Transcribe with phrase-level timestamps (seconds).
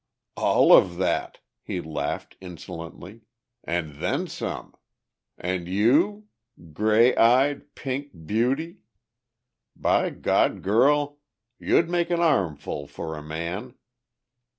[0.35, 3.21] "All of that," he laughed insolently.
[3.63, 4.73] "And then some.
[5.37, 6.25] And you?
[6.73, 8.79] Grey eyed, pink beauty!
[9.75, 11.19] By God, girl,
[11.59, 13.75] you'd make an armful for a man!